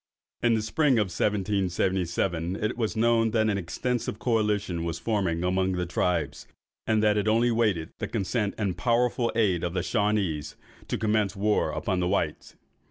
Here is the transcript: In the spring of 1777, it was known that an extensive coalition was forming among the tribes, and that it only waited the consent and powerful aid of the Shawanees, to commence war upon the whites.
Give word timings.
In 0.41 0.55
the 0.55 0.63
spring 0.63 0.93
of 0.93 1.09
1777, 1.13 2.55
it 2.55 2.75
was 2.75 2.97
known 2.97 3.29
that 3.29 3.49
an 3.51 3.57
extensive 3.59 4.17
coalition 4.17 4.83
was 4.83 4.97
forming 4.97 5.43
among 5.43 5.73
the 5.73 5.85
tribes, 5.85 6.47
and 6.87 7.03
that 7.03 7.17
it 7.17 7.27
only 7.27 7.51
waited 7.51 7.91
the 7.99 8.07
consent 8.07 8.55
and 8.57 8.75
powerful 8.75 9.31
aid 9.35 9.63
of 9.63 9.75
the 9.75 9.83
Shawanees, 9.83 10.55
to 10.87 10.97
commence 10.97 11.35
war 11.35 11.69
upon 11.69 11.99
the 11.99 12.07
whites. 12.07 12.55